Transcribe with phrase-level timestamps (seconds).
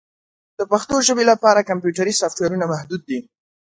[0.57, 3.19] د پښتو ژبې لپاره کمپیوټري سافټویرونه محدود دي.